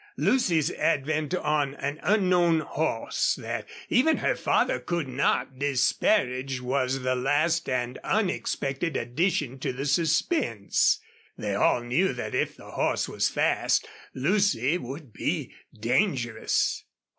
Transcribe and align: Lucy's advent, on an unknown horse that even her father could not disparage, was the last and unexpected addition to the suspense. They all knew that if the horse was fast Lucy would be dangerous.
Lucy's 0.17 0.71
advent, 0.71 1.35
on 1.35 1.75
an 1.75 1.99
unknown 2.01 2.61
horse 2.61 3.35
that 3.35 3.69
even 3.87 4.17
her 4.17 4.35
father 4.35 4.79
could 4.79 5.07
not 5.07 5.59
disparage, 5.59 6.59
was 6.59 7.01
the 7.03 7.13
last 7.15 7.69
and 7.69 7.99
unexpected 7.99 8.97
addition 8.97 9.59
to 9.59 9.71
the 9.71 9.85
suspense. 9.85 10.99
They 11.37 11.53
all 11.53 11.81
knew 11.83 12.13
that 12.13 12.33
if 12.33 12.57
the 12.57 12.71
horse 12.71 13.07
was 13.07 13.29
fast 13.29 13.87
Lucy 14.15 14.79
would 14.79 15.13
be 15.13 15.53
dangerous. 15.79 16.83